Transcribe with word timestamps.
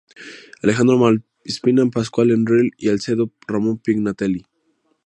Alejandro 0.63 0.97
Malaspina, 0.97 1.85
Pascual 1.91 2.31
Enrile 2.31 2.71
y 2.75 2.89
Alcedo, 2.89 3.31
Ramón 3.47 3.77
Pignatelli. 3.77 4.47